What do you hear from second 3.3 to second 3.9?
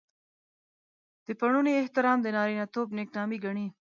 ګڼي.